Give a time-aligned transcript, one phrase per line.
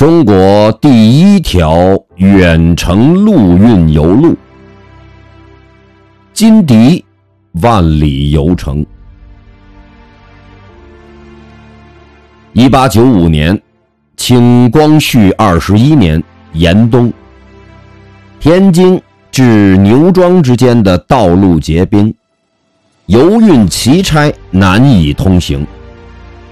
[0.00, 4.34] 中国第一条远程陆运邮路——
[6.32, 7.04] 金迪
[7.60, 8.82] 万里游程。
[12.54, 13.60] 一八九五年，
[14.16, 16.24] 清光绪二十一年
[16.54, 17.12] 严冬，
[18.40, 18.98] 天津
[19.30, 22.14] 至牛庄之间的道路结冰，
[23.04, 25.66] 邮运奇差难以通行，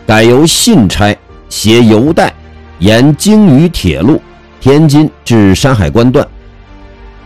[0.06, 1.16] 改由信差
[1.48, 2.34] 携邮袋。
[2.78, 4.20] 沿京渝铁路
[4.60, 6.26] 天津至山海关段，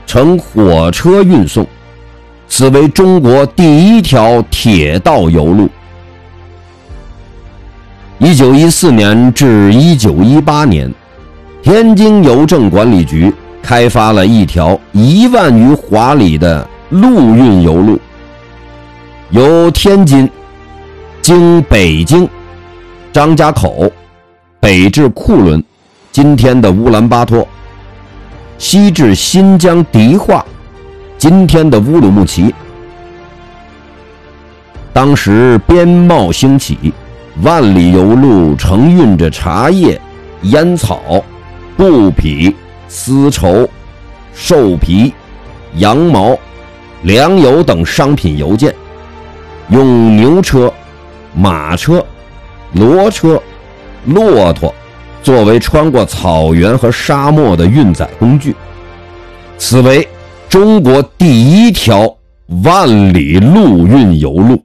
[0.06, 1.66] 乘火车运送，
[2.48, 5.68] 此为中国第一条铁道邮路。
[8.18, 10.92] 一九一四年至一九一八年，
[11.62, 13.32] 天津邮政管理局
[13.62, 17.98] 开发了一条一万余华里的陆运邮路，
[19.30, 20.30] 由天津
[21.20, 22.28] 经北京
[23.12, 23.90] 张家口。
[24.62, 25.60] 北至库伦，
[26.12, 27.44] 今天的乌兰巴托；
[28.58, 30.46] 西至新疆迪化，
[31.18, 32.54] 今天的乌鲁木齐。
[34.92, 36.92] 当时边贸兴起，
[37.42, 40.00] 万里邮路承运着茶叶、
[40.42, 41.00] 烟草、
[41.76, 42.54] 布匹、
[42.86, 43.68] 丝绸、
[44.32, 45.12] 兽皮、
[45.74, 46.38] 羊毛、
[47.02, 48.72] 粮油等商品邮件，
[49.70, 50.72] 用牛车、
[51.34, 52.06] 马车、
[52.76, 53.42] 骡车。
[54.04, 54.74] 骆驼
[55.22, 58.54] 作为穿过草原和沙漠的运载工具，
[59.58, 60.06] 此为
[60.48, 62.12] 中国第一条
[62.64, 64.62] 万里陆运邮路。